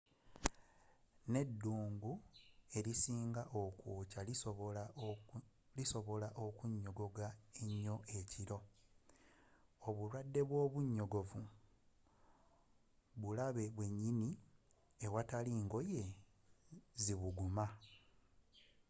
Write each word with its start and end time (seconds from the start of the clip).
n'eddungu 1.31 2.11
erisinga 2.77 3.43
okwokya 3.63 4.21
lisobola 5.95 6.27
okunnyogoga 6.47 7.27
ennyo 7.61 7.95
ekiro 8.17 8.59
obulwadde 9.87 10.41
bwa 10.47 10.59
obunyogovu 10.65 11.41
bulabe 13.21 13.63
bwennyini 13.75 14.29
awatali 15.05 15.51
ngoye 15.63 16.03
zibuguma 17.03 17.65